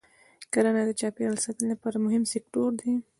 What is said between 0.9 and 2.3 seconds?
چاپېریال د ساتنې لپاره مهم